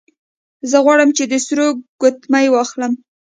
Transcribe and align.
زه 0.69 0.77
غواړم 0.85 1.09
چې 1.17 1.23
د 1.31 1.33
سرو 1.45 1.67
ګوتمۍ 2.01 2.45
واخلم 2.51 2.93